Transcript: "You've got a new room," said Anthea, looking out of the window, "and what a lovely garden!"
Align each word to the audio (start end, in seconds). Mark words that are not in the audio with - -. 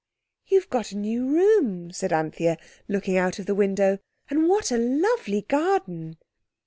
"You've 0.47 0.67
got 0.67 0.91
a 0.91 0.97
new 0.97 1.27
room," 1.27 1.91
said 1.91 2.11
Anthea, 2.11 2.57
looking 2.87 3.17
out 3.17 3.37
of 3.37 3.45
the 3.45 3.53
window, 3.53 3.99
"and 4.31 4.49
what 4.49 4.71
a 4.71 4.77
lovely 4.77 5.43
garden!" 5.43 6.17